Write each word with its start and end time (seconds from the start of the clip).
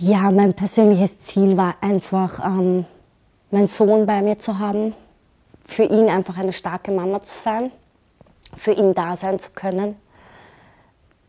Ja, 0.00 0.30
mein 0.30 0.54
persönliches 0.54 1.18
Ziel 1.22 1.56
war 1.56 1.74
einfach, 1.80 2.38
ähm, 2.44 2.84
meinen 3.50 3.66
Sohn 3.66 4.06
bei 4.06 4.22
mir 4.22 4.38
zu 4.38 4.60
haben, 4.60 4.94
für 5.64 5.82
ihn 5.82 6.08
einfach 6.08 6.38
eine 6.38 6.52
starke 6.52 6.92
Mama 6.92 7.20
zu 7.20 7.34
sein, 7.34 7.72
für 8.56 8.70
ihn 8.70 8.94
da 8.94 9.16
sein 9.16 9.40
zu 9.40 9.50
können, 9.50 9.96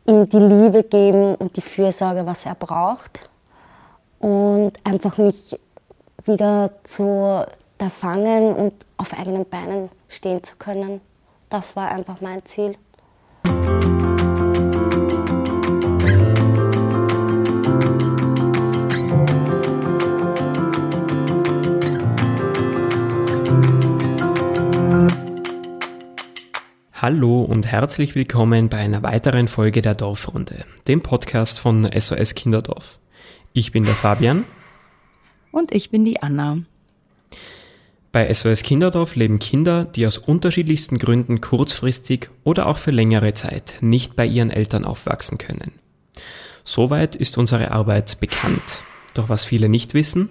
ihm 0.06 0.30
die 0.30 0.38
Liebe 0.38 0.84
geben 0.84 1.34
und 1.34 1.58
die 1.58 1.62
Fürsorge, 1.62 2.28
was 2.28 2.46
er 2.46 2.54
braucht 2.54 3.32
und 4.20 4.74
einfach 4.84 5.18
mich 5.18 5.60
wieder 6.26 6.70
zu 6.84 7.44
erfangen 7.80 8.54
und 8.54 8.74
auf 8.98 9.18
eigenen 9.18 9.50
Beinen 9.50 9.90
stehen 10.10 10.44
zu 10.44 10.58
können. 10.58 11.02
Das 11.50 11.76
war 11.76 11.90
einfach 11.90 12.22
mein 12.22 12.46
Ziel. 12.46 12.78
Hallo 27.02 27.40
und 27.40 27.66
herzlich 27.66 28.14
willkommen 28.16 28.68
bei 28.68 28.76
einer 28.76 29.02
weiteren 29.04 29.48
Folge 29.48 29.82
der 29.82 29.96
Dorfrunde, 29.96 30.66
dem 30.90 31.00
Podcast 31.00 31.58
von 31.58 31.90
SOS 31.98 32.36
Kinderdorf. 32.36 33.00
Ich 33.54 33.72
bin 33.72 33.86
der 33.86 33.96
Fabian. 33.96 34.44
Und 35.54 35.72
ich 35.72 35.92
bin 35.92 36.04
die 36.04 36.22
Anna. 36.22 36.58
Bei 38.12 38.34
SOS 38.34 38.64
Kinderdorf 38.64 39.16
leben 39.16 39.40
Kinder, 39.40 39.86
die 39.86 40.06
aus 40.06 40.18
unterschiedlichsten 40.18 40.98
Gründen 40.98 41.40
kurzfristig 41.40 42.32
oder 42.44 42.68
auch 42.68 42.78
für 42.78 42.92
längere 42.92 43.34
Zeit 43.34 43.78
nicht 43.80 44.18
bei 44.18 44.26
ihren 44.26 44.52
Eltern 44.52 44.84
aufwachsen 44.84 45.38
können. 45.38 45.72
Soweit 46.66 47.16
ist 47.16 47.38
unsere 47.38 47.72
Arbeit 47.72 48.20
bekannt. 48.20 48.84
Doch 49.14 49.30
was 49.30 49.46
viele 49.46 49.70
nicht 49.70 49.94
wissen, 49.94 50.28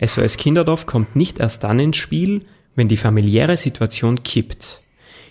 SOS 0.00 0.36
Kinderdorf 0.36 0.86
kommt 0.86 1.16
nicht 1.16 1.40
erst 1.40 1.64
dann 1.64 1.80
ins 1.80 1.96
Spiel, 1.96 2.46
wenn 2.76 2.86
die 2.86 2.96
familiäre 2.96 3.56
Situation 3.56 4.22
kippt. 4.22 4.82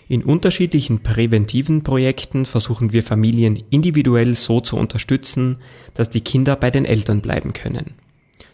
In 0.08 0.22
unterschiedlichen 0.22 1.02
präventiven 1.02 1.82
Projekten 1.82 2.46
versuchen 2.46 2.92
wir 2.92 3.02
Familien 3.02 3.64
individuell 3.70 4.34
so 4.34 4.60
zu 4.60 4.76
unterstützen, 4.76 5.58
dass 5.94 6.10
die 6.10 6.20
Kinder 6.20 6.54
bei 6.54 6.70
den 6.70 6.84
Eltern 6.84 7.20
bleiben 7.20 7.52
können. 7.52 7.94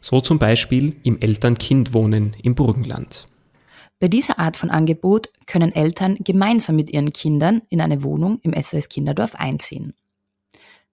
So 0.00 0.22
zum 0.22 0.38
Beispiel 0.38 0.96
im 1.02 1.20
Eltern-Kind-Wohnen 1.20 2.34
im 2.42 2.54
Burgenland. 2.54 3.26
Bei 4.00 4.08
dieser 4.08 4.38
Art 4.38 4.56
von 4.56 4.70
Angebot 4.70 5.28
können 5.46 5.74
Eltern 5.74 6.16
gemeinsam 6.24 6.76
mit 6.76 6.90
ihren 6.90 7.12
Kindern 7.12 7.60
in 7.68 7.82
eine 7.82 8.02
Wohnung 8.02 8.40
im 8.42 8.54
SOS 8.60 8.88
Kinderdorf 8.88 9.34
einziehen. 9.34 9.92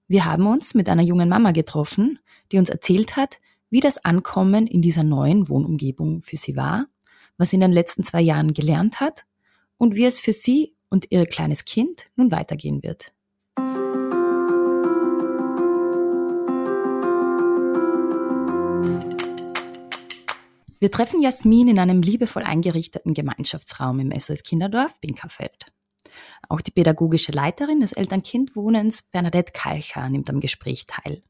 Wir 0.10 0.26
haben 0.26 0.46
uns 0.46 0.74
mit 0.74 0.90
einer 0.90 1.04
jungen 1.04 1.30
Mama 1.30 1.52
getroffen, 1.52 2.20
die 2.52 2.58
uns 2.58 2.70
erzählt 2.70 3.16
hat, 3.16 3.38
wie 3.70 3.80
das 3.80 4.04
Ankommen 4.04 4.68
in 4.68 4.82
dieser 4.82 5.04
neuen 5.04 5.48
Wohnumgebung 5.48 6.22
für 6.22 6.38
sie 6.38 6.58
war, 6.58 6.86
was 7.38 7.52
sie 7.52 7.56
in 7.56 7.62
den 7.62 7.72
letzten 7.72 8.04
zwei 8.04 8.22
Jahren 8.22 8.54
gelernt 8.54 9.00
hat 9.00 9.26
und 9.80 9.96
wie 9.96 10.06
es 10.06 10.20
für 10.20 10.34
sie 10.34 10.76
und 10.90 11.08
ihr 11.10 11.26
kleines 11.26 11.66
Kind 11.66 12.06
nun 12.16 12.30
weitergehen 12.30 12.84
wird. 12.84 13.12
Wir 20.82 20.92
treffen 20.92 21.22
Jasmin 21.22 21.68
in 21.68 21.80
einem 21.80 22.02
liebevoll 22.02 22.44
eingerichteten 22.44 23.14
Gemeinschaftsraum 23.14 24.00
im 24.00 24.18
SOS 24.18 24.44
Kinderdorf 24.44 25.00
Binkerfeld. 25.02 25.66
Auch 26.48 26.62
die 26.62 26.72
pädagogische 26.72 27.34
Leiterin 27.34 27.82
des 27.82 27.92
Eltern-Kind-Wohnens, 27.92 29.02
Bernadette 29.04 29.52
Kalcher, 29.52 30.10
nimmt 30.10 30.30
am 30.30 30.40
Gespräch 30.40 30.86
teil. 30.88 31.22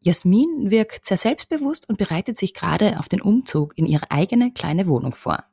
Jasmin 0.00 0.70
wirkt 0.70 1.04
sehr 1.04 1.18
selbstbewusst 1.18 1.88
und 1.88 1.98
bereitet 1.98 2.38
sich 2.38 2.54
gerade 2.54 2.98
auf 2.98 3.08
den 3.10 3.20
Umzug 3.20 3.76
in 3.76 3.84
ihre 3.84 4.10
eigene 4.10 4.52
kleine 4.52 4.88
Wohnung 4.88 5.12
vor. 5.12 5.44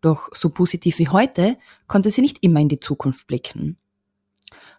Doch 0.00 0.28
so 0.32 0.50
positiv 0.50 0.98
wie 0.98 1.08
heute 1.08 1.56
konnte 1.86 2.10
sie 2.10 2.20
nicht 2.20 2.42
immer 2.42 2.60
in 2.60 2.68
die 2.68 2.78
Zukunft 2.78 3.26
blicken. 3.26 3.76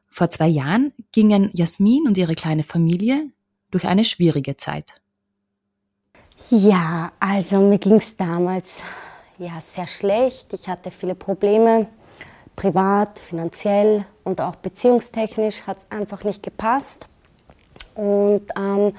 Vor 0.08 0.30
zwei 0.30 0.48
Jahren 0.48 0.94
gingen 1.12 1.50
Jasmin 1.54 2.08
und 2.08 2.18
ihre 2.18 2.36
kleine 2.36 2.64
Familie 2.64 3.32
durch 3.72 3.86
eine 3.86 4.04
schwierige 4.04 4.58
Zeit. 4.58 4.94
Ja, 6.50 7.12
also 7.20 7.60
mir 7.60 7.78
ging 7.78 7.96
es 7.96 8.18
damals 8.18 8.82
ja 9.38 9.60
sehr 9.60 9.86
schlecht. 9.86 10.52
Ich 10.54 10.68
hatte 10.68 10.90
viele 10.90 11.14
Probleme, 11.14 11.88
privat, 12.56 13.20
finanziell 13.20 14.06
und 14.24 14.42
auch 14.42 14.56
beziehungstechnisch 14.56 15.62
hat 15.68 15.78
es 15.80 15.92
einfach 15.92 16.24
nicht 16.24 16.42
gepasst. 16.42 17.08
Und 17.94 18.44
ähm, 18.58 18.94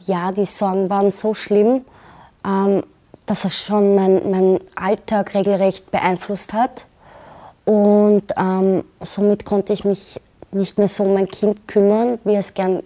ja, 0.00 0.32
die 0.32 0.46
Sorgen 0.46 0.90
waren 0.90 1.10
so 1.10 1.32
schlimm. 1.32 1.84
Ähm, 2.44 2.82
dass 3.30 3.44
er 3.44 3.52
schon 3.52 3.94
mein, 3.94 4.28
mein 4.28 4.58
Alltag 4.74 5.34
regelrecht 5.34 5.92
beeinflusst 5.92 6.52
hat. 6.52 6.84
Und 7.64 8.24
ähm, 8.36 8.82
somit 9.00 9.44
konnte 9.44 9.72
ich 9.72 9.84
mich 9.84 10.20
nicht 10.50 10.78
mehr 10.78 10.88
so 10.88 11.04
um 11.04 11.14
mein 11.14 11.28
Kind 11.28 11.68
kümmern, 11.68 12.18
wie 12.24 12.34
es 12.34 12.54
gern, 12.54 12.82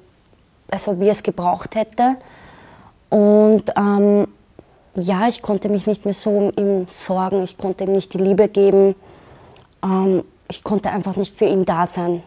also 0.70 1.00
wie 1.00 1.08
es 1.08 1.22
gebraucht 1.22 1.74
hätte. 1.74 2.16
Und 3.08 3.72
ähm, 3.74 4.28
ja, 4.96 5.28
ich 5.28 5.40
konnte 5.40 5.70
mich 5.70 5.86
nicht 5.86 6.04
mehr 6.04 6.12
so 6.12 6.28
um 6.28 6.52
ihn 6.58 6.88
sorgen, 6.90 7.42
ich 7.42 7.56
konnte 7.56 7.84
ihm 7.84 7.92
nicht 7.92 8.12
die 8.12 8.18
Liebe 8.18 8.46
geben, 8.48 8.94
ähm, 9.82 10.24
ich 10.50 10.62
konnte 10.62 10.90
einfach 10.90 11.16
nicht 11.16 11.38
für 11.38 11.46
ihn 11.46 11.64
da 11.64 11.86
sein. 11.86 12.22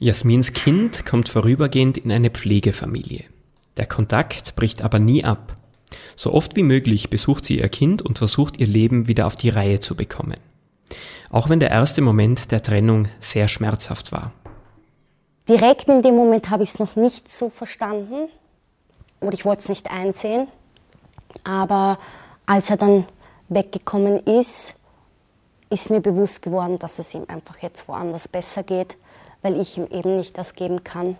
Jasmins 0.00 0.54
Kind 0.54 1.06
kommt 1.06 1.28
vorübergehend 1.28 1.98
in 1.98 2.10
eine 2.10 2.30
Pflegefamilie. 2.30 3.26
Der 3.76 3.86
Kontakt 3.86 4.56
bricht 4.56 4.82
aber 4.82 4.98
nie 4.98 5.22
ab. 5.22 5.54
So 6.16 6.32
oft 6.32 6.56
wie 6.56 6.62
möglich 6.62 7.10
besucht 7.10 7.44
sie 7.44 7.58
ihr 7.58 7.68
Kind 7.68 8.02
und 8.02 8.18
versucht 8.18 8.58
ihr 8.58 8.66
Leben 8.66 9.08
wieder 9.08 9.26
auf 9.26 9.36
die 9.36 9.48
Reihe 9.48 9.80
zu 9.80 9.94
bekommen. 9.94 10.36
Auch 11.30 11.48
wenn 11.48 11.60
der 11.60 11.70
erste 11.70 12.00
Moment 12.00 12.52
der 12.52 12.62
Trennung 12.62 13.08
sehr 13.20 13.48
schmerzhaft 13.48 14.12
war. 14.12 14.32
Direkt 15.48 15.88
in 15.88 16.02
dem 16.02 16.14
Moment 16.14 16.48
habe 16.50 16.62
ich 16.62 16.70
es 16.70 16.78
noch 16.78 16.96
nicht 16.96 17.30
so 17.30 17.50
verstanden 17.50 18.28
oder 19.20 19.34
ich 19.34 19.44
wollte 19.44 19.62
es 19.62 19.68
nicht 19.68 19.90
einsehen. 19.90 20.48
Aber 21.42 21.98
als 22.46 22.70
er 22.70 22.76
dann 22.76 23.06
weggekommen 23.48 24.20
ist, 24.20 24.74
ist 25.70 25.90
mir 25.90 26.00
bewusst 26.00 26.42
geworden, 26.42 26.78
dass 26.78 26.98
es 26.98 27.14
ihm 27.14 27.24
einfach 27.28 27.58
jetzt 27.58 27.88
woanders 27.88 28.28
besser 28.28 28.62
geht, 28.62 28.96
weil 29.42 29.60
ich 29.60 29.76
ihm 29.76 29.86
eben 29.90 30.16
nicht 30.16 30.38
das 30.38 30.54
geben 30.54 30.84
kann. 30.84 31.16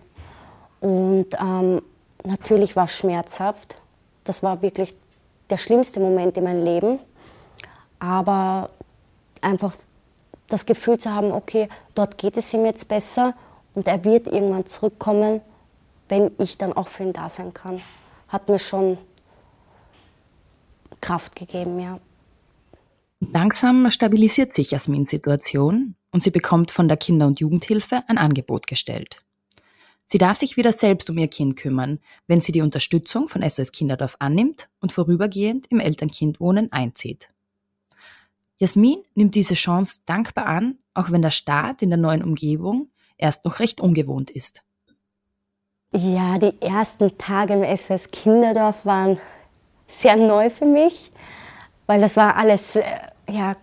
Und 0.81 1.27
ähm, 1.41 1.83
natürlich 2.25 2.77
war 2.77 2.85
es 2.85 2.97
schmerzhaft 2.97 3.77
das 4.25 4.43
war 4.43 4.63
wirklich 4.63 4.95
der 5.51 5.59
schlimmste 5.59 6.01
Moment 6.01 6.37
in 6.37 6.45
meinem 6.45 6.65
Leben. 6.65 6.99
Aber 7.99 8.71
einfach 9.41 9.75
das 10.49 10.67
Gefühl 10.67 10.99
zu 10.99 11.11
haben, 11.11 11.33
okay, 11.33 11.69
dort 11.95 12.19
geht 12.19 12.37
es 12.37 12.53
ihm 12.53 12.65
jetzt 12.65 12.89
besser 12.89 13.35
und 13.75 13.87
er 13.87 14.05
wird 14.05 14.27
irgendwann 14.27 14.67
zurückkommen, 14.67 15.41
wenn 16.09 16.31
ich 16.39 16.59
dann 16.59 16.73
auch 16.73 16.89
für 16.89 17.05
ihn 17.05 17.13
da 17.13 17.29
sein 17.29 17.55
kann, 17.55 17.81
hat 18.29 18.49
mir 18.49 18.59
schon 18.59 18.99
Kraft 21.01 21.37
gegeben, 21.37 21.79
ja. 21.81 21.99
Langsam 23.21 23.91
stabilisiert 23.91 24.55
sich 24.55 24.73
Jasmins 24.73 25.11
Situation 25.11 25.97
und 26.11 26.23
sie 26.23 26.31
bekommt 26.31 26.71
von 26.71 26.89
der 26.89 26.97
Kinder- 26.99 27.27
und 27.27 27.41
Jugendhilfe 27.41 28.03
ein 28.07 28.19
Angebot 28.19 28.67
gestellt. 28.67 29.24
Sie 30.07 30.19
darf 30.19 30.37
sich 30.37 30.57
wieder 30.57 30.73
selbst 30.73 31.09
um 31.09 31.19
ihr 31.19 31.29
Kind 31.29 31.57
kümmern, 31.57 31.99
wenn 32.27 32.41
sie 32.41 32.53
die 32.53 32.61
Unterstützung 32.61 33.29
von 33.29 33.49
SOS 33.49 33.73
Kinderdorf 33.73 34.17
annimmt 34.19 34.69
und 34.81 34.93
vorübergehend 34.93 35.67
im 35.71 35.81
Eltern-Kind-Wohnen 35.81 36.71
einzieht. 36.73 37.31
Jasmin 38.59 39.03
nimmt 39.15 39.35
diese 39.35 39.55
Chance 39.55 40.01
dankbar 40.07 40.47
an, 40.47 40.79
auch 40.93 41.11
wenn 41.11 41.23
der 41.23 41.31
Start 41.31 41.83
in 41.83 41.91
der 41.91 41.99
neuen 41.99 42.23
Umgebung 42.23 42.91
erst 43.17 43.45
noch 43.45 43.59
recht 43.61 43.81
ungewohnt 43.81 44.31
ist. 44.31 44.63
Ja, 45.93 46.39
die 46.39 46.61
ersten 46.61 47.17
Tage 47.19 47.55
im 47.55 47.77
SOS 47.77 48.11
Kinderdorf 48.11 48.85
waren 48.85 49.19
sehr 49.87 50.17
neu 50.17 50.51
für 50.51 50.67
mich, 50.67 51.13
weil 51.87 52.01
das 52.01 52.17
war 52.17 52.37
alles 52.37 52.77
äh, 52.77 52.85
ja, 53.31 53.57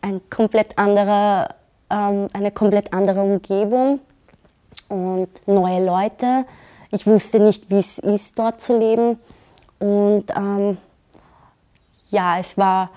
ein 0.00 0.20
komplett 0.30 0.78
anderer, 0.78 1.54
ähm, 1.90 2.28
eine 2.32 2.50
komplett 2.50 2.92
andere 2.92 3.22
Umgebung 3.22 4.00
und 4.88 5.28
neue 5.46 5.84
Leute. 5.84 6.46
Ich 6.90 7.06
wusste 7.06 7.40
nicht, 7.40 7.70
wie 7.70 7.78
es 7.78 7.98
ist, 7.98 8.38
dort 8.38 8.60
zu 8.60 8.78
leben. 8.78 9.18
Und 9.78 10.24
ähm, 10.36 10.78
ja, 12.10 12.38
es 12.38 12.56
war 12.56 12.90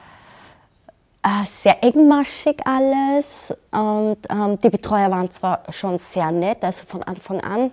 äh, 1.24 1.46
sehr 1.46 1.84
engmaschig 1.84 2.58
alles. 2.66 3.54
Und 3.72 4.18
ähm, 4.30 4.60
die 4.60 4.70
Betreuer 4.70 5.10
waren 5.12 5.32
zwar 5.32 5.64
schon 5.70 5.98
sehr 5.98 6.32
nett, 6.32 6.64
also 6.64 6.86
von 6.86 7.04
Anfang 7.04 7.42
an. 7.42 7.72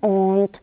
Und 0.00 0.60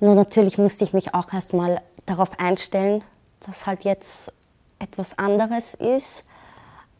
nur 0.00 0.14
natürlich 0.14 0.58
musste 0.58 0.84
ich 0.84 0.92
mich 0.92 1.14
auch 1.14 1.32
erstmal 1.32 1.80
darauf 2.06 2.38
einstellen, 2.38 3.02
dass 3.40 3.66
halt 3.66 3.84
jetzt 3.84 4.32
etwas 4.78 5.18
anderes 5.18 5.74
ist. 5.74 6.24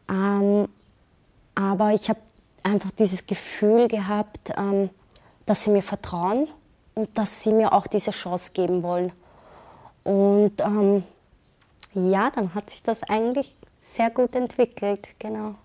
Ähm, 0.08 0.68
aber 1.54 1.92
ich 1.92 2.08
habe 2.08 2.20
einfach 2.62 2.90
dieses 2.92 3.26
Gefühl 3.26 3.88
gehabt, 3.88 4.52
ähm, 4.56 4.90
dass 5.46 5.64
sie 5.64 5.70
mir 5.70 5.82
vertrauen 5.82 6.48
und 6.94 7.08
dass 7.16 7.42
sie 7.42 7.52
mir 7.52 7.72
auch 7.72 7.86
diese 7.86 8.10
Chance 8.10 8.52
geben 8.52 8.82
wollen. 8.82 9.12
Und 10.04 10.60
ähm, 10.60 11.04
ja, 11.94 12.30
dann 12.30 12.54
hat 12.54 12.70
sich 12.70 12.82
das 12.82 13.02
eigentlich 13.02 13.56
sehr 13.80 14.10
gut 14.10 14.34
entwickelt, 14.34 15.08
genau. 15.18 15.56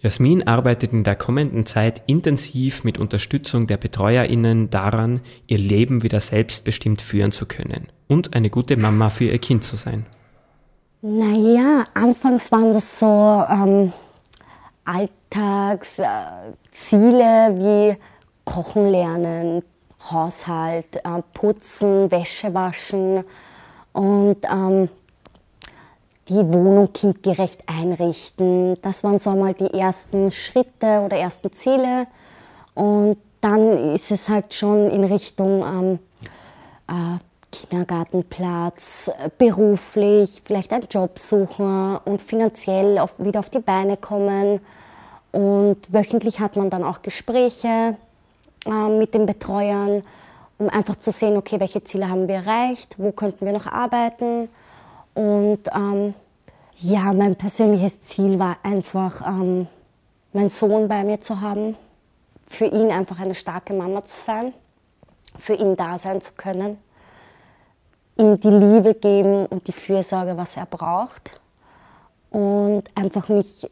Jasmin 0.00 0.46
arbeitet 0.46 0.92
in 0.92 1.02
der 1.02 1.16
kommenden 1.16 1.66
Zeit 1.66 2.02
intensiv 2.06 2.84
mit 2.84 2.98
Unterstützung 2.98 3.66
der 3.66 3.78
BetreuerInnen 3.78 4.70
daran, 4.70 5.20
ihr 5.48 5.58
Leben 5.58 6.04
wieder 6.04 6.20
selbstbestimmt 6.20 7.02
führen 7.02 7.32
zu 7.32 7.46
können 7.46 7.88
und 8.06 8.34
eine 8.34 8.48
gute 8.48 8.76
Mama 8.76 9.10
für 9.10 9.24
ihr 9.24 9.38
Kind 9.38 9.64
zu 9.64 9.76
sein. 9.76 10.06
Naja, 11.02 11.84
anfangs 11.94 12.52
waren 12.52 12.74
das 12.74 13.00
so 13.00 13.06
ähm, 13.06 13.92
Alltagsziele 14.88 16.00
äh, 17.20 17.54
wie 17.58 17.96
Kochen 18.44 18.90
lernen, 18.90 19.62
Haushalt, 20.10 20.96
äh, 20.96 21.22
putzen, 21.34 22.10
Wäsche 22.10 22.54
waschen 22.54 23.24
und 23.92 24.38
ähm, 24.50 24.88
die 26.28 26.52
Wohnung 26.52 26.92
kindgerecht 26.92 27.62
einrichten. 27.66 28.80
Das 28.80 29.04
waren 29.04 29.18
so 29.18 29.30
mal 29.32 29.54
die 29.54 29.72
ersten 29.74 30.30
Schritte 30.30 31.00
oder 31.04 31.16
ersten 31.16 31.52
Ziele. 31.52 32.06
Und 32.74 33.18
dann 33.40 33.94
ist 33.94 34.10
es 34.10 34.28
halt 34.28 34.54
schon 34.54 34.90
in 34.90 35.04
Richtung 35.04 35.62
ähm, 35.62 35.98
äh, 36.88 37.18
Kindergartenplatz, 37.50 39.10
beruflich, 39.38 40.42
vielleicht 40.44 40.72
einen 40.72 40.86
Job 40.90 41.18
suchen 41.18 41.98
und 42.04 42.20
finanziell 42.20 42.98
auf, 42.98 43.14
wieder 43.18 43.40
auf 43.40 43.50
die 43.50 43.60
Beine 43.60 43.96
kommen. 43.96 44.60
Und 45.32 45.76
wöchentlich 45.88 46.40
hat 46.40 46.56
man 46.56 46.70
dann 46.70 46.84
auch 46.84 47.02
Gespräche 47.02 47.96
äh, 48.66 48.88
mit 48.88 49.14
den 49.14 49.26
Betreuern, 49.26 50.02
um 50.58 50.68
einfach 50.68 50.96
zu 50.96 51.12
sehen, 51.12 51.36
okay, 51.36 51.60
welche 51.60 51.84
Ziele 51.84 52.08
haben 52.08 52.28
wir 52.28 52.36
erreicht, 52.36 52.94
wo 52.98 53.12
könnten 53.12 53.46
wir 53.46 53.52
noch 53.52 53.66
arbeiten. 53.66 54.48
Und 55.14 55.60
ähm, 55.74 56.14
ja, 56.78 57.12
mein 57.12 57.36
persönliches 57.36 58.02
Ziel 58.02 58.38
war 58.38 58.56
einfach, 58.62 59.26
ähm, 59.26 59.66
meinen 60.32 60.48
Sohn 60.48 60.88
bei 60.88 61.04
mir 61.04 61.20
zu 61.20 61.40
haben, 61.40 61.76
für 62.48 62.66
ihn 62.66 62.90
einfach 62.90 63.20
eine 63.20 63.34
starke 63.34 63.74
Mama 63.74 64.04
zu 64.04 64.16
sein, 64.16 64.52
für 65.38 65.54
ihn 65.54 65.76
da 65.76 65.98
sein 65.98 66.22
zu 66.22 66.32
können, 66.32 66.78
ihm 68.16 68.40
die 68.40 68.50
Liebe 68.50 68.94
geben 68.94 69.46
und 69.46 69.66
die 69.66 69.72
Fürsorge, 69.72 70.36
was 70.36 70.56
er 70.56 70.66
braucht 70.66 71.40
und 72.30 72.84
einfach 72.94 73.28
mich 73.28 73.70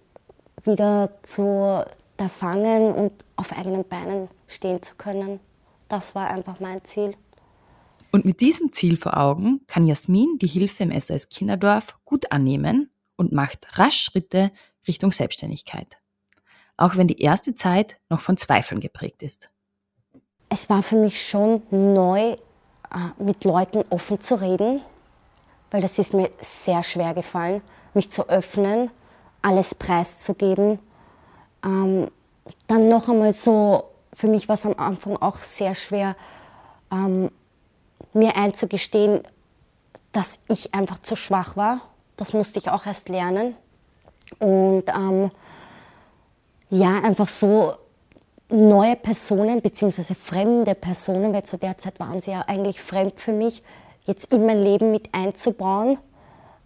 wieder 0.66 1.10
zu 1.22 1.84
erfangen 2.16 2.92
und 2.92 3.12
auf 3.36 3.52
eigenen 3.52 3.84
Beinen 3.84 4.28
stehen 4.46 4.82
zu 4.82 4.94
können. 4.96 5.40
Das 5.88 6.14
war 6.14 6.30
einfach 6.30 6.60
mein 6.60 6.84
Ziel. 6.84 7.14
Und 8.12 8.24
mit 8.24 8.40
diesem 8.40 8.72
Ziel 8.72 8.96
vor 8.96 9.16
Augen 9.16 9.60
kann 9.66 9.86
Jasmin 9.86 10.38
die 10.38 10.46
Hilfe 10.46 10.84
im 10.84 10.98
SOS 10.98 11.28
Kinderdorf 11.28 11.98
gut 12.04 12.32
annehmen 12.32 12.90
und 13.16 13.32
macht 13.32 13.78
rasch 13.78 14.00
Schritte 14.00 14.52
Richtung 14.88 15.12
Selbstständigkeit. 15.12 15.96
Auch 16.76 16.96
wenn 16.96 17.08
die 17.08 17.20
erste 17.20 17.54
Zeit 17.54 17.96
noch 18.08 18.20
von 18.20 18.36
Zweifeln 18.36 18.80
geprägt 18.80 19.22
ist. 19.22 19.50
Es 20.48 20.70
war 20.70 20.82
für 20.82 20.96
mich 20.96 21.26
schon 21.26 21.62
neu, 21.70 22.20
äh, 22.32 22.38
mit 23.18 23.44
Leuten 23.44 23.84
offen 23.90 24.20
zu 24.20 24.40
reden, 24.40 24.80
weil 25.70 25.82
das 25.82 25.98
ist 25.98 26.14
mir 26.14 26.30
sehr 26.40 26.82
schwer 26.82 27.14
gefallen, 27.14 27.62
mich 27.94 28.10
zu 28.10 28.28
öffnen, 28.28 28.90
alles 29.46 29.76
preiszugeben. 29.76 30.80
Ähm, 31.64 32.10
dann 32.66 32.88
noch 32.88 33.08
einmal 33.08 33.32
so, 33.32 33.84
für 34.12 34.26
mich 34.26 34.48
war 34.48 34.54
es 34.54 34.66
am 34.66 34.74
Anfang 34.76 35.16
auch 35.16 35.38
sehr 35.38 35.76
schwer, 35.76 36.16
ähm, 36.90 37.30
mir 38.12 38.36
einzugestehen, 38.36 39.20
dass 40.10 40.40
ich 40.48 40.74
einfach 40.74 40.98
zu 40.98 41.14
schwach 41.14 41.56
war. 41.56 41.80
Das 42.16 42.32
musste 42.32 42.58
ich 42.58 42.70
auch 42.70 42.86
erst 42.86 43.08
lernen. 43.08 43.54
Und 44.40 44.84
ähm, 44.88 45.30
ja, 46.70 47.00
einfach 47.02 47.28
so 47.28 47.74
neue 48.48 48.96
Personen 48.96 49.60
bzw. 49.60 50.14
fremde 50.14 50.74
Personen, 50.74 51.32
weil 51.32 51.44
zu 51.44 51.56
der 51.56 51.78
Zeit 51.78 52.00
waren 52.00 52.20
sie 52.20 52.32
ja 52.32 52.44
eigentlich 52.48 52.80
fremd 52.80 53.20
für 53.20 53.32
mich, 53.32 53.62
jetzt 54.06 54.32
in 54.32 54.44
mein 54.44 54.62
Leben 54.62 54.90
mit 54.90 55.14
einzubauen. 55.14 55.98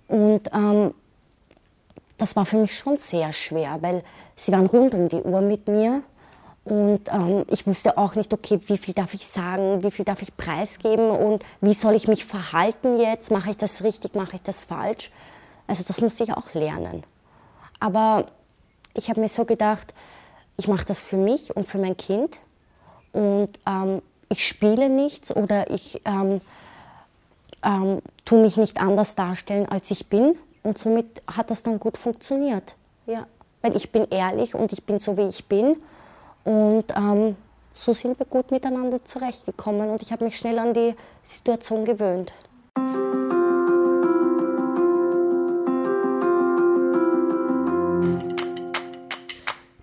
Und 0.08 0.48
ähm, 0.54 0.94
das 2.20 2.36
war 2.36 2.46
für 2.46 2.56
mich 2.56 2.76
schon 2.76 2.96
sehr 2.98 3.32
schwer, 3.32 3.78
weil 3.80 4.02
sie 4.36 4.52
waren 4.52 4.66
rund 4.66 4.94
um 4.94 5.08
die 5.08 5.22
Uhr 5.22 5.40
mit 5.40 5.68
mir. 5.68 6.02
Und 6.64 7.08
ähm, 7.08 7.44
ich 7.48 7.66
wusste 7.66 7.96
auch 7.96 8.14
nicht, 8.14 8.32
okay, 8.32 8.60
wie 8.66 8.76
viel 8.76 8.94
darf 8.94 9.14
ich 9.14 9.26
sagen, 9.26 9.82
wie 9.82 9.90
viel 9.90 10.04
darf 10.04 10.20
ich 10.20 10.36
preisgeben 10.36 11.10
und 11.10 11.42
wie 11.60 11.72
soll 11.72 11.94
ich 11.94 12.06
mich 12.06 12.26
verhalten 12.26 13.00
jetzt? 13.00 13.30
Mache 13.30 13.50
ich 13.50 13.56
das 13.56 13.82
richtig, 13.82 14.14
mache 14.14 14.36
ich 14.36 14.42
das 14.42 14.62
falsch? 14.62 15.10
Also 15.66 15.84
das 15.86 16.00
musste 16.00 16.22
ich 16.24 16.34
auch 16.34 16.52
lernen. 16.52 17.02
Aber 17.80 18.26
ich 18.94 19.08
habe 19.08 19.20
mir 19.20 19.28
so 19.28 19.44
gedacht, 19.46 19.94
ich 20.58 20.68
mache 20.68 20.84
das 20.84 21.00
für 21.00 21.16
mich 21.16 21.56
und 21.56 21.66
für 21.66 21.78
mein 21.78 21.96
Kind 21.96 22.36
und 23.12 23.48
ähm, 23.66 24.02
ich 24.28 24.46
spiele 24.46 24.90
nichts 24.90 25.34
oder 25.34 25.70
ich 25.70 26.02
ähm, 26.04 26.40
ähm, 27.64 28.02
tue 28.24 28.42
mich 28.42 28.58
nicht 28.58 28.80
anders 28.80 29.16
darstellen, 29.16 29.66
als 29.68 29.90
ich 29.90 30.06
bin. 30.08 30.36
Und 30.62 30.78
somit 30.78 31.22
hat 31.26 31.50
das 31.50 31.62
dann 31.62 31.78
gut 31.78 31.96
funktioniert. 31.96 32.74
Ja. 33.06 33.26
Weil 33.62 33.76
ich 33.76 33.90
bin 33.90 34.06
ehrlich 34.10 34.54
und 34.54 34.72
ich 34.72 34.84
bin 34.84 34.98
so, 34.98 35.16
wie 35.16 35.28
ich 35.28 35.44
bin. 35.46 35.76
Und 36.44 36.84
ähm, 36.96 37.36
so 37.74 37.92
sind 37.92 38.18
wir 38.18 38.26
gut 38.26 38.50
miteinander 38.50 39.04
zurechtgekommen 39.04 39.90
und 39.90 40.02
ich 40.02 40.12
habe 40.12 40.24
mich 40.24 40.36
schnell 40.36 40.58
an 40.58 40.74
die 40.74 40.94
Situation 41.22 41.84
gewöhnt. 41.84 42.32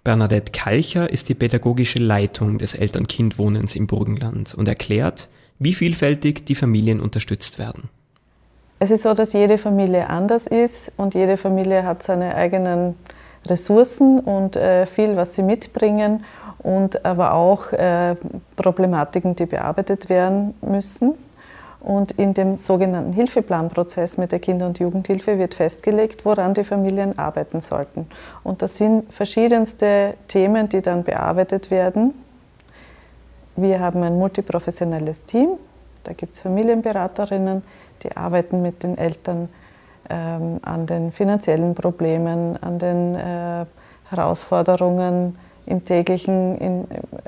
Bernadette 0.04 0.54
Kalcher 0.54 1.10
ist 1.10 1.28
die 1.28 1.34
pädagogische 1.34 2.00
Leitung 2.00 2.60
des 2.60 2.76
Eltern-Kind-Wohnens 2.76 3.76
im 3.76 3.88
Burgenland 3.88 4.54
und 4.54 4.68
erklärt, 4.68 5.28
wie 5.60 5.74
vielfältig 5.74 6.46
die 6.46 6.56
Familien 6.56 7.02
unterstützt 7.02 7.60
werden. 7.60 7.90
Es 8.80 8.92
ist 8.92 9.04
so, 9.04 9.14
dass 9.14 9.34
jede 9.34 9.58
Familie 9.58 10.08
anders 10.10 10.46
ist 10.46 10.92
und 10.98 11.16
jede 11.16 11.38
Familie 11.38 11.84
hat 11.84 12.04
seine 12.04 12.36
eigenen 12.36 12.96
Ressourcen 13.46 14.20
und 14.20 14.56
äh, 14.56 14.86
viel, 14.86 15.16
was 15.16 15.36
sie 15.36 15.42
mitbringen 15.42 16.24
und 16.60 17.04
aber 17.06 17.34
auch 17.34 17.72
äh, 17.72 18.16
Problematiken, 18.56 19.36
die 19.36 19.46
bearbeitet 19.46 20.10
werden 20.10 20.54
müssen. 20.62 21.16
Und 21.80 22.12
in 22.14 22.34
dem 22.34 22.58
sogenannten 22.58 23.14
Hilfeplanprozess 23.14 24.18
mit 24.18 24.32
der 24.32 24.40
Kinder- 24.40 24.68
und 24.68 24.80
Jugendhilfe 24.80 25.38
wird 25.38 25.54
festgelegt, 25.54 26.26
woran 26.26 26.54
die 26.54 26.64
Familien 26.64 27.18
arbeiten 27.18 27.62
sollten. 27.62 28.08
Und 28.44 28.62
das 28.62 28.78
sind 28.78 29.14
verschiedenste 29.14 30.16
Themen, 30.28 30.68
die 30.70 30.82
dann 30.82 31.04
bearbeitet 31.04 31.72
werden. 31.72 32.14
Wir 33.56 33.80
haben 33.80 34.04
ein 34.04 34.18
multiprofessionelles 34.18 35.24
Team. 35.26 35.50
Da 36.08 36.14
gibt 36.14 36.36
es 36.36 36.42
Familienberaterinnen, 36.42 37.64
die 38.02 38.16
arbeiten 38.16 38.62
mit 38.62 38.84
den 38.84 38.98
Eltern 38.98 39.50
ähm, 40.10 40.62
an 40.62 40.86
den 40.86 41.12
finanziellen 41.12 41.76
Problemen, 41.76 42.56
an 42.64 42.80
den 42.80 43.16
äh, 43.16 43.66
Herausforderungen 44.10 45.38
im 45.66 45.84
täglichen, 45.84 46.58
in, 46.60 46.88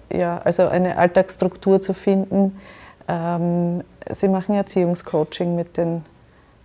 ja, 0.09 0.39
also 0.45 0.69
eine 0.69 0.97
Alltagsstruktur 0.97 1.81
zu 1.81 1.93
finden. 1.93 2.57
Ähm, 3.09 3.83
sie 4.09 4.29
machen 4.29 4.55
Erziehungscoaching 4.55 5.57
mit 5.57 5.75
den 5.75 6.05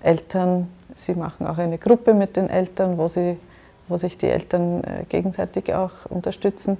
Eltern. 0.00 0.68
Sie 0.94 1.16
machen 1.16 1.48
auch 1.48 1.58
eine 1.58 1.78
Gruppe 1.78 2.14
mit 2.14 2.36
den 2.36 2.48
Eltern, 2.48 2.96
wo, 2.96 3.08
sie, 3.08 3.38
wo 3.88 3.96
sich 3.96 4.16
die 4.16 4.28
Eltern 4.28 4.84
äh, 4.84 5.04
gegenseitig 5.08 5.74
auch 5.74 6.06
unterstützen. 6.08 6.76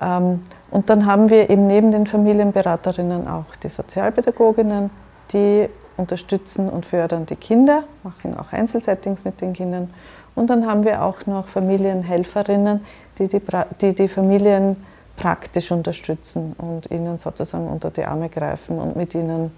Ähm, 0.00 0.42
und 0.70 0.90
dann 0.90 1.06
haben 1.06 1.30
wir 1.30 1.50
eben 1.50 1.66
neben 1.66 1.90
den 1.90 2.06
Familienberaterinnen 2.06 3.28
auch 3.28 3.56
die 3.62 3.68
Sozialpädagoginnen, 3.68 4.90
die 5.32 5.68
unterstützen 5.96 6.68
und 6.68 6.86
fördern 6.86 7.26
die 7.26 7.36
Kinder, 7.36 7.84
machen 8.02 8.36
auch 8.36 8.52
Einzelsettings 8.52 9.24
mit 9.24 9.40
den 9.40 9.52
Kindern. 9.52 9.90
Und 10.34 10.48
dann 10.48 10.66
haben 10.66 10.84
wir 10.84 11.02
auch 11.02 11.26
noch 11.26 11.48
Familienhelferinnen, 11.48 12.80
die 13.18 13.28
die, 13.28 13.40
die, 13.80 13.94
die 13.94 14.08
Familien 14.08 14.76
praktisch 15.16 15.70
unterstützen 15.70 16.54
und 16.56 16.90
ihnen 16.90 17.18
sozusagen 17.18 17.68
unter 17.68 17.90
die 17.90 18.04
Arme 18.04 18.28
greifen 18.28 18.78
und 18.78 18.96
mit 18.96 19.14
ihnen 19.14 19.52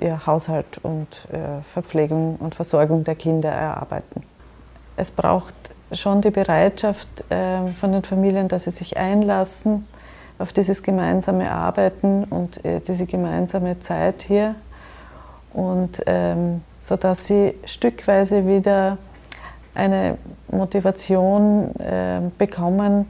ihr 0.00 0.26
Haushalt 0.26 0.78
und 0.82 1.28
äh, 1.32 1.62
Verpflegung 1.62 2.36
und 2.36 2.54
Versorgung 2.54 3.04
der 3.04 3.16
Kinder 3.16 3.50
erarbeiten. 3.50 4.22
Es 4.96 5.10
braucht 5.10 5.54
schon 5.92 6.20
die 6.20 6.30
Bereitschaft 6.30 7.08
äh, 7.30 7.68
von 7.80 7.92
den 7.92 8.02
Familien, 8.02 8.48
dass 8.48 8.64
sie 8.64 8.70
sich 8.70 8.96
einlassen 8.96 9.86
auf 10.38 10.52
dieses 10.52 10.82
gemeinsame 10.82 11.50
Arbeiten 11.50 12.24
und 12.24 12.64
äh, 12.64 12.80
diese 12.80 13.06
gemeinsame 13.06 13.78
Zeit 13.80 14.22
hier 14.22 14.54
und 15.52 16.02
ähm, 16.06 16.62
sodass 16.80 17.26
sie 17.26 17.54
stückweise 17.64 18.46
wieder 18.46 18.98
eine 19.74 20.18
Motivation 20.50 21.74
äh, 21.78 22.20
bekommen. 22.36 23.06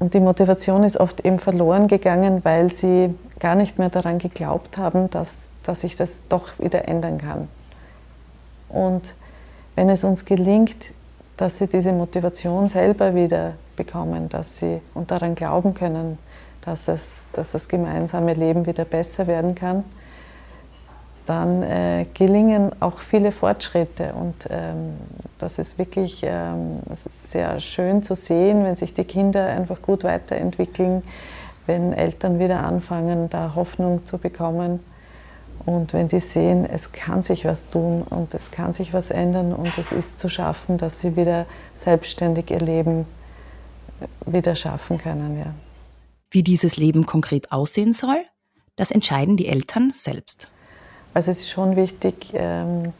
Und 0.00 0.14
die 0.14 0.20
Motivation 0.20 0.82
ist 0.84 0.98
oft 0.98 1.24
eben 1.24 1.38
verloren 1.38 1.86
gegangen, 1.86 2.44
weil 2.44 2.72
sie 2.72 3.14
gar 3.38 3.54
nicht 3.54 3.78
mehr 3.78 3.90
daran 3.90 4.18
geglaubt 4.18 4.78
haben, 4.78 5.08
dass, 5.08 5.50
dass 5.62 5.82
sich 5.82 5.96
das 5.96 6.22
doch 6.28 6.58
wieder 6.58 6.88
ändern 6.88 7.18
kann. 7.18 7.48
Und 8.68 9.14
wenn 9.76 9.88
es 9.88 10.04
uns 10.04 10.24
gelingt, 10.24 10.92
dass 11.36 11.58
sie 11.58 11.66
diese 11.66 11.92
Motivation 11.92 12.68
selber 12.68 13.14
wieder 13.14 13.54
bekommen, 13.76 14.28
dass 14.28 14.60
sie 14.60 14.80
und 14.94 15.10
daran 15.10 15.34
glauben 15.34 15.74
können, 15.74 16.18
dass 16.60 16.86
das, 16.86 17.28
dass 17.32 17.52
das 17.52 17.68
gemeinsame 17.68 18.34
Leben 18.34 18.66
wieder 18.66 18.84
besser 18.84 19.26
werden 19.26 19.54
kann, 19.54 19.84
dann 21.26 21.62
äh, 21.62 22.06
gelingen 22.14 22.70
auch 22.80 22.98
viele 22.98 23.32
Fortschritte. 23.32 24.12
Und 24.12 24.46
ähm, 24.50 24.94
das 25.38 25.58
ist 25.58 25.78
wirklich 25.78 26.22
ähm, 26.22 26.80
das 26.86 27.06
ist 27.06 27.30
sehr 27.30 27.58
schön 27.60 28.02
zu 28.02 28.14
sehen, 28.14 28.64
wenn 28.64 28.76
sich 28.76 28.94
die 28.94 29.04
Kinder 29.04 29.46
einfach 29.46 29.82
gut 29.82 30.04
weiterentwickeln, 30.04 31.02
wenn 31.66 31.92
Eltern 31.92 32.38
wieder 32.38 32.62
anfangen, 32.62 33.30
da 33.30 33.54
Hoffnung 33.54 34.04
zu 34.04 34.18
bekommen. 34.18 34.80
Und 35.66 35.94
wenn 35.94 36.08
die 36.08 36.20
sehen, 36.20 36.66
es 36.66 36.92
kann 36.92 37.22
sich 37.22 37.44
was 37.44 37.68
tun 37.68 38.02
und 38.02 38.34
es 38.34 38.50
kann 38.50 38.74
sich 38.74 38.92
was 38.92 39.10
ändern 39.10 39.54
und 39.54 39.78
es 39.78 39.92
ist 39.92 40.18
zu 40.18 40.28
schaffen, 40.28 40.76
dass 40.76 41.00
sie 41.00 41.16
wieder 41.16 41.46
selbstständig 41.74 42.50
ihr 42.50 42.60
Leben 42.60 43.06
äh, 44.00 44.32
wieder 44.32 44.54
schaffen 44.54 44.98
können. 44.98 45.38
Ja. 45.38 45.54
Wie 46.30 46.42
dieses 46.42 46.76
Leben 46.76 47.06
konkret 47.06 47.50
aussehen 47.50 47.92
soll, 47.94 48.24
das 48.76 48.90
entscheiden 48.90 49.36
die 49.36 49.46
Eltern 49.46 49.92
selbst. 49.94 50.48
Also 51.14 51.30
es 51.30 51.40
ist 51.40 51.50
schon 51.50 51.76
wichtig, 51.76 52.32
ähm, 52.34 52.92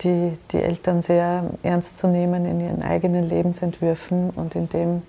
die, 0.00 0.32
die 0.50 0.62
Eltern 0.62 1.02
sehr 1.02 1.50
ernst 1.62 1.98
zu 1.98 2.08
nehmen 2.08 2.44
in 2.44 2.60
ihren 2.60 2.82
eigenen 2.82 3.28
Lebensentwürfen 3.28 4.30
und 4.30 4.54
in 4.54 4.68
dem, 4.68 5.02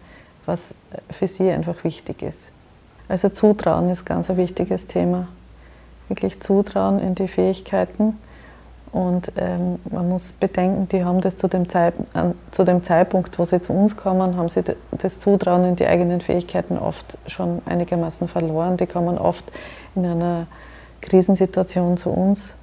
was 0.45 0.75
für 1.09 1.27
sie 1.27 1.49
einfach 1.49 1.83
wichtig 1.83 2.21
ist. 2.21 2.51
Also 3.07 3.29
Zutrauen 3.29 3.89
ist 3.89 4.05
ganz 4.05 4.29
ein 4.29 4.37
wichtiges 4.37 4.85
Thema. 4.85 5.27
Wirklich 6.09 6.39
Zutrauen 6.41 6.99
in 6.99 7.15
die 7.15 7.27
Fähigkeiten. 7.27 8.17
Und 8.91 9.33
ähm, 9.35 9.79
man 9.91 10.07
muss 10.07 10.31
bedenken, 10.31 10.87
die 10.87 11.03
haben 11.03 11.19
das 11.19 11.35
zu 11.35 11.49
dem, 11.49 11.67
Zeit, 11.67 11.95
äh, 12.13 12.31
zu 12.51 12.63
dem 12.63 12.81
Zeitpunkt, 12.81 13.37
wo 13.37 13.43
sie 13.43 13.59
zu 13.59 13.73
uns 13.73 13.97
kommen, 13.97 14.37
haben 14.37 14.47
sie 14.47 14.63
das 14.91 15.19
Zutrauen 15.19 15.65
in 15.65 15.75
die 15.75 15.85
eigenen 15.85 16.21
Fähigkeiten 16.21 16.77
oft 16.77 17.17
schon 17.27 17.61
einigermaßen 17.65 18.29
verloren. 18.29 18.77
Die 18.77 18.87
kommen 18.87 19.17
oft 19.17 19.51
in 19.95 20.05
einer 20.05 20.47
Krisensituation 21.01 21.97
zu 21.97 22.09
uns. 22.09 22.55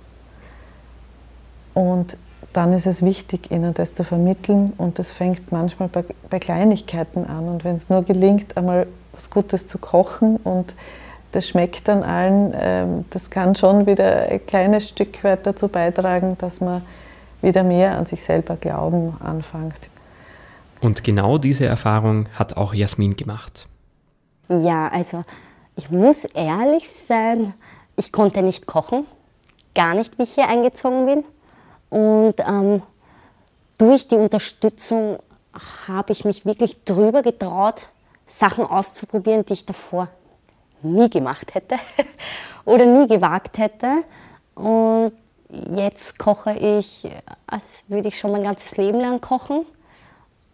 Und 1.75 2.17
dann 2.55 2.73
ist 2.73 2.87
es 2.87 3.03
wichtig, 3.03 3.51
ihnen 3.51 3.75
das 3.75 3.93
zu 3.93 4.05
vermitteln. 4.05 4.73
Und 4.79 4.99
das 4.99 5.13
fängt 5.13 5.53
manchmal 5.53 5.89
bei, 5.89 6.05
bei 6.31 6.39
Kleinigkeiten 6.39 7.27
an. 7.27 7.49
Und 7.49 7.65
wenn 7.65 7.77
es 7.77 7.91
nur 7.91 8.05
gelingt, 8.05 8.57
einmal 8.57 8.87
was 9.13 9.29
Gutes 9.29 9.67
zu 9.67 9.77
kochen 9.77 10.37
und 10.37 10.75
das 11.33 11.49
schmeckt 11.49 11.89
dann 11.89 12.03
allen, 12.03 12.55
ähm, 12.55 13.05
das 13.11 13.31
kann 13.31 13.55
schon 13.55 13.87
wieder 13.87 14.29
ein 14.29 14.47
kleines 14.47 14.89
Stück 14.89 15.25
weit 15.25 15.47
dazu 15.47 15.69
beitragen, 15.69 16.37
dass 16.39 16.61
man 16.61 16.83
wieder 17.41 17.65
mehr 17.65 17.99
an 17.99 18.07
sich 18.07 18.23
selber 18.23 18.57
glauben 18.57 19.17
anfängt. 19.21 19.91
Und 20.81 21.03
genau 21.05 21.39
diese 21.39 21.67
Erfahrung 21.67 22.29
hat 22.35 22.57
auch 22.57 22.75
Jasmin 22.75 23.17
gemacht. 23.17 23.67
Ja, 24.49 24.89
also 24.89 25.25
ich 25.77 25.91
muss 25.91 26.25
ehrlich 26.25 26.91
sein, 26.91 27.55
ich 27.97 28.13
konnte 28.13 28.43
nicht 28.43 28.67
kochen, 28.67 29.07
gar 29.75 29.95
nicht, 29.95 30.19
wie 30.19 30.25
ich 30.25 30.35
hier 30.35 30.49
eingezogen 30.49 31.07
bin. 31.07 31.25
Und 31.89 32.35
ähm, 32.47 32.83
durch 33.79 34.09
die 34.09 34.17
Unterstützung 34.17 35.19
habe 35.87 36.13
ich 36.13 36.25
mich 36.25 36.45
wirklich 36.45 36.85
drüber 36.85 37.23
getraut, 37.23 37.89
Sachen 38.27 38.65
auszuprobieren, 38.65 39.47
die 39.47 39.55
ich 39.55 39.67
davor 39.67 40.09
nie 40.85 41.11
gemacht 41.11 41.55
hätte 41.55 41.77
oder 42.65 42.87
nie 42.87 43.07
gewagt 43.07 43.59
hätte. 43.59 44.05
Und 44.55 45.13
jetzt 45.75 46.19
koche 46.19 46.53
ich, 46.53 47.09
als 47.47 47.85
würde 47.89 48.09
ich 48.09 48.19
schon 48.19 48.33
mein 48.33 48.43
ganzes 48.43 48.77
Leben 48.77 49.01
lang 49.01 49.21
kochen, 49.21 49.65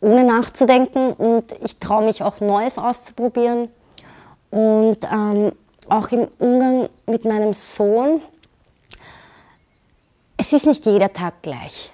ohne 0.00 0.24
nachzudenken. 0.24 1.12
Und 1.12 1.52
ich 1.62 1.78
traue 1.78 2.04
mich 2.04 2.22
auch 2.22 2.40
Neues 2.40 2.78
auszuprobieren. 2.78 3.68
Und 4.50 4.98
ähm, 5.04 5.52
auch 5.88 6.08
im 6.08 6.28
Umgang 6.38 6.88
mit 7.06 7.24
meinem 7.24 7.52
Sohn, 7.52 8.20
es 10.36 10.52
ist 10.52 10.66
nicht 10.66 10.86
jeder 10.86 11.12
Tag 11.12 11.42
gleich. 11.42 11.92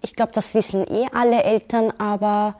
Ich 0.00 0.14
glaube, 0.14 0.32
das 0.32 0.54
wissen 0.54 0.86
eh 0.86 1.06
alle 1.12 1.42
Eltern, 1.42 1.92
aber 1.98 2.54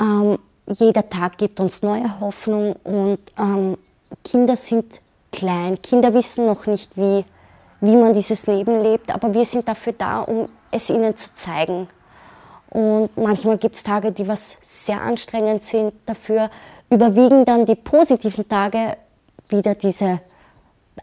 ähm, 0.00 0.38
jeder 0.66 1.08
Tag 1.08 1.38
gibt 1.38 1.60
uns 1.60 1.82
neue 1.82 2.20
Hoffnung 2.20 2.74
und 2.84 3.18
ähm, 3.38 3.78
Kinder 4.24 4.56
sind 4.56 5.00
klein. 5.32 5.80
Kinder 5.82 6.12
wissen 6.14 6.46
noch 6.46 6.66
nicht, 6.66 6.96
wie, 6.96 7.24
wie 7.80 7.96
man 7.96 8.14
dieses 8.14 8.46
Leben 8.46 8.82
lebt, 8.82 9.14
aber 9.14 9.32
wir 9.32 9.44
sind 9.44 9.68
dafür 9.68 9.92
da, 9.92 10.22
um 10.22 10.48
es 10.70 10.90
ihnen 10.90 11.14
zu 11.14 11.32
zeigen. 11.34 11.88
Und 12.70 13.16
manchmal 13.16 13.58
gibt 13.58 13.76
es 13.76 13.84
Tage, 13.84 14.12
die 14.12 14.26
was 14.26 14.56
sehr 14.60 15.00
anstrengend 15.00 15.62
sind. 15.62 15.92
Dafür 16.04 16.50
überwiegen 16.90 17.44
dann 17.44 17.64
die 17.64 17.76
positiven 17.76 18.48
Tage 18.48 18.96
wieder 19.48 19.74
diese 19.74 20.20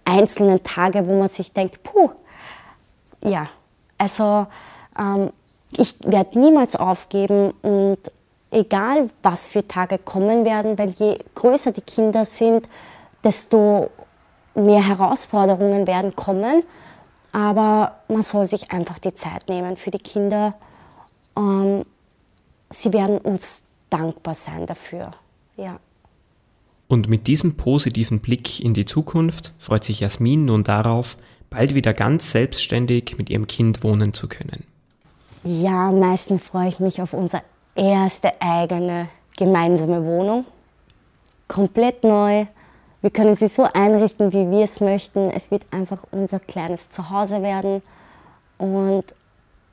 einzelnen 0.03 0.63
Tage, 0.63 1.07
wo 1.07 1.17
man 1.17 1.29
sich 1.29 1.53
denkt, 1.53 1.81
puh, 1.83 2.09
ja, 3.23 3.47
also 3.97 4.47
ähm, 4.99 5.31
ich 5.77 5.95
werde 6.03 6.37
niemals 6.37 6.75
aufgeben 6.75 7.53
und 7.61 7.99
egal 8.53 9.09
was 9.21 9.49
für 9.49 9.67
Tage 9.67 9.97
kommen 9.97 10.45
werden, 10.45 10.77
weil 10.77 10.89
je 10.91 11.17
größer 11.35 11.71
die 11.71 11.81
Kinder 11.81 12.25
sind, 12.25 12.67
desto 13.23 13.89
mehr 14.55 14.87
Herausforderungen 14.87 15.87
werden 15.87 16.15
kommen. 16.15 16.63
Aber 17.31 17.99
man 18.07 18.21
soll 18.21 18.45
sich 18.45 18.71
einfach 18.71 18.99
die 18.99 19.13
Zeit 19.13 19.49
nehmen 19.49 19.75
für 19.75 19.91
die 19.91 19.99
Kinder. 19.99 20.53
Ähm, 21.35 21.83
sie 22.69 22.93
werden 22.93 23.17
uns 23.17 23.63
dankbar 23.89 24.35
sein 24.35 24.67
dafür. 24.67 25.11
Ja. 25.57 25.79
Und 26.87 27.09
mit 27.09 27.25
diesem 27.25 27.57
positiven 27.57 28.19
Blick 28.19 28.59
in 28.59 28.73
die 28.73 28.85
Zukunft 28.85 29.53
freut 29.57 29.83
sich 29.83 30.01
Jasmin 30.01 30.45
nun 30.45 30.63
darauf, 30.63 31.17
bald 31.49 31.73
wieder 31.73 31.93
ganz 31.93 32.31
selbstständig 32.31 33.17
mit 33.17 33.29
ihrem 33.29 33.47
Kind 33.47 33.83
wohnen 33.83 34.13
zu 34.13 34.27
können. 34.27 34.65
Ja, 35.43 35.89
am 35.89 35.99
meisten 35.99 36.39
freue 36.39 36.69
ich 36.69 36.79
mich 36.79 37.01
auf 37.01 37.13
unsere 37.13 37.41
erste 37.75 38.31
eigene 38.39 39.09
gemeinsame 39.37 40.05
Wohnung. 40.05 40.45
Komplett 41.47 42.03
neu. 42.03 42.45
Wir 43.01 43.09
können 43.09 43.35
sie 43.35 43.47
so 43.47 43.63
einrichten, 43.63 44.31
wie 44.31 44.49
wir 44.49 44.63
es 44.63 44.79
möchten. 44.79 45.29
Es 45.31 45.51
wird 45.51 45.65
einfach 45.71 46.03
unser 46.11 46.39
kleines 46.39 46.89
Zuhause 46.89 47.41
werden 47.41 47.81
und 48.57 49.03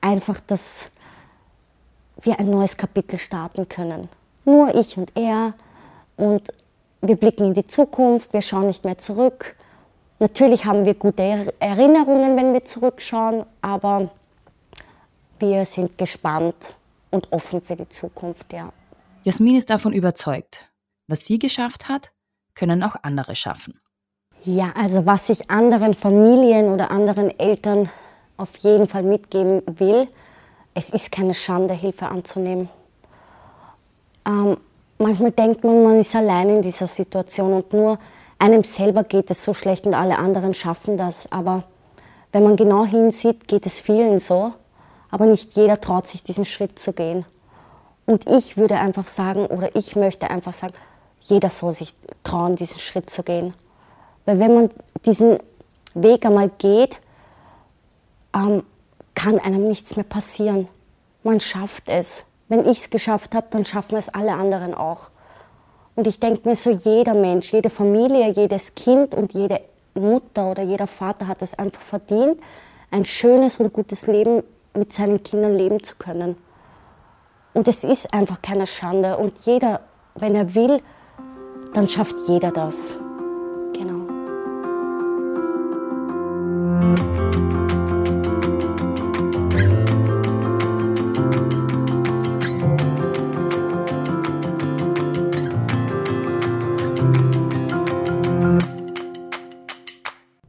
einfach, 0.01 0.41
dass 0.41 0.91
wir 2.23 2.39
ein 2.39 2.51
neues 2.51 2.77
Kapitel 2.77 3.19
starten 3.19 3.69
können. 3.69 4.09
Nur 4.45 4.75
ich 4.75 4.97
und 4.97 5.17
er 5.17 5.55
und 6.17 6.53
wir 7.03 7.17
blicken 7.17 7.47
in 7.47 7.55
die 7.55 7.67
Zukunft, 7.67 8.33
wir 8.33 8.43
schauen 8.43 8.67
nicht 8.67 8.85
mehr 8.85 8.99
zurück. 8.99 9.57
Natürlich 10.19 10.67
haben 10.67 10.85
wir 10.85 10.95
gute 10.95 11.55
Erinnerungen, 11.61 12.37
wenn 12.37 12.53
wir 12.53 12.65
zurückschauen, 12.65 13.45
aber 13.63 14.11
wir 15.39 15.65
sind 15.65 15.97
gespannt 15.97 16.77
und 17.11 17.33
offen 17.33 17.61
für 17.61 17.77
die 17.77 17.89
Zukunft, 17.89 18.53
ja. 18.53 18.73
Jasmin 19.23 19.57
ist 19.57 19.71
davon 19.71 19.93
überzeugt, 19.93 20.71
was 21.07 21.27
sie 21.27 21.39
geschafft 21.39 21.89
hat, 21.89 22.11
können 22.55 22.83
auch 22.83 22.97
andere 23.03 23.37
schaffen. 23.37 23.81
Ja, 24.45 24.73
also 24.75 25.05
was 25.05 25.29
ich 25.29 25.51
anderen 25.51 25.93
Familien 25.93 26.69
oder 26.69 26.91
anderen 26.91 27.39
Eltern 27.39 27.91
auf 28.39 28.57
jeden 28.57 28.87
Fall 28.87 29.03
mitgeben 29.03 29.63
will, 29.67 30.09
es 30.75 30.91
ist 30.91 31.13
keine 31.13 31.35
Schande, 31.35 31.75
Hilfe 31.75 32.07
anzunehmen. 32.07 32.71
Ähm, 34.27 34.57
manchmal 34.99 35.33
denkt 35.33 35.65
man, 35.65 35.83
man 35.83 36.01
ist 36.01 36.15
allein 36.15 36.49
in 36.49 36.63
dieser 36.63 36.87
Situation 36.87 37.53
und 37.53 37.73
nur 37.73 37.99
einem 38.39 38.65
selber 38.65 39.05
geht 39.05 39.31
es 39.31 39.43
so 39.43 39.53
schlecht 39.53 39.87
und 39.87 39.95
alle 39.95 40.19
anderen 40.19 40.55
schaffen 40.55 40.97
das. 40.97 41.31
Aber 41.31 41.65
wenn 42.33 42.43
man 42.43 42.57
genau 42.57 42.87
hinsieht, 42.87 43.47
geht 43.47 43.67
es 43.67 43.79
vielen 43.79 44.19
so. 44.19 44.55
Aber 45.11 45.27
nicht 45.27 45.57
jeder 45.57 45.81
traut 45.81 46.07
sich, 46.07 46.23
diesen 46.23 46.45
Schritt 46.45 46.79
zu 46.79 46.93
gehen. 46.93 47.25
Und 48.07 48.29
ich 48.29 48.57
würde 48.57 48.77
einfach 48.77 49.07
sagen, 49.07 49.47
oder 49.47 49.75
ich 49.75 49.97
möchte 49.97 50.31
einfach 50.31 50.53
sagen, 50.53 50.75
jeder 51.21 51.51
soll 51.51 51.73
sich 51.73 51.95
trauen, 52.25 52.57
diesen 52.57 52.79
Schritt 52.79 53.11
zu 53.11 53.23
gehen. 53.23 53.55
Weil 54.25 54.39
wenn 54.39 54.55
man 54.55 54.71
diesen 55.05 55.39
Weg 55.95 56.25
einmal 56.25 56.51
geht, 56.59 56.99
ähm, 58.35 58.65
kann 59.15 59.39
einem 59.39 59.69
nichts 59.69 59.97
mehr 59.97 60.05
passieren. 60.05 60.69
Man 61.23 61.41
schafft 61.41 61.89
es 61.89 62.25
wenn 62.51 62.69
ich 62.69 62.79
es 62.79 62.91
geschafft 62.91 63.35
habe, 63.35 63.47
dann 63.51 63.65
schaffen 63.65 63.97
es 63.97 64.09
alle 64.09 64.33
anderen 64.33 64.75
auch. 64.75 65.11
Und 65.95 66.09
ich 66.09 66.19
denke 66.19 66.49
mir 66.49 66.57
so, 66.57 66.71
jeder 66.71 67.15
Mensch, 67.15 67.53
jede 67.53 67.71
Familie, 67.71 68.29
jedes 68.33 68.75
Kind 68.75 69.15
und 69.15 69.33
jede 69.33 69.61
Mutter 69.95 70.51
oder 70.51 70.65
jeder 70.65 70.89
Vater 70.89 71.29
hat 71.29 71.43
es 71.43 71.57
einfach 71.57 71.81
verdient, 71.81 72.41
ein 72.91 73.05
schönes 73.05 73.61
und 73.61 73.73
gutes 73.73 74.09
Leben 74.09 74.43
mit 74.75 74.93
seinen 74.93 75.23
Kindern 75.23 75.57
leben 75.57 75.83
zu 75.83 75.97
können. 75.97 76.37
Und 77.53 77.67
es 77.69 77.85
ist 77.85 78.13
einfach 78.15 78.43
keine 78.43 78.67
Schande. 78.67 79.17
Und 79.17 79.41
jeder, 79.41 79.81
wenn 80.15 80.35
er 80.35 80.55
will, 80.55 80.81
dann 81.75 81.89
schafft 81.89 82.17
jeder 82.27 82.51
das. 82.51 82.99
Genau. 83.73 84.07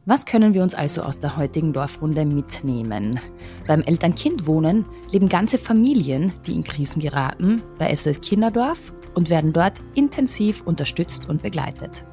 Was 0.04 0.26
können 0.26 0.52
wir 0.52 0.62
uns 0.62 0.74
also 0.74 1.02
aus 1.02 1.20
der 1.20 1.36
heutigen 1.36 1.72
Dorfrunde 1.72 2.26
mitnehmen? 2.26 3.18
Beim 3.66 3.82
Eltern-Kind-Wohnen 3.82 4.84
leben 5.10 5.28
ganze 5.28 5.58
Familien, 5.58 6.32
die 6.46 6.52
in 6.52 6.64
Krisen 6.64 7.00
geraten, 7.00 7.62
bei 7.78 7.94
SOS 7.94 8.20
Kinderdorf 8.20 8.92
und 9.14 9.30
werden 9.30 9.52
dort 9.52 9.74
intensiv 9.94 10.62
unterstützt 10.62 11.28
und 11.28 11.42
begleitet. 11.42 12.04